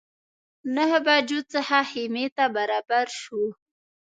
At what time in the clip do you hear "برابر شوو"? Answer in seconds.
2.55-3.45